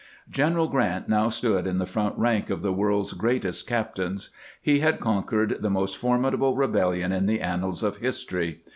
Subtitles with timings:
[0.31, 4.31] General G rant now stood in the front rank of the world's greatest captains.
[4.59, 8.61] He had conquered the most formidable rebellion in the annals of history.